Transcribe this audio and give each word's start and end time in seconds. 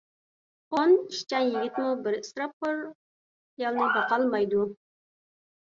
ئون 0.75 0.95
ئىشچان 1.01 1.45
يىگىتمۇ 1.51 1.91
بىر 2.09 2.19
ئىسراپخور 2.21 2.83
ئايالنى 2.89 3.95
باقالمايدۇ. 4.01 4.69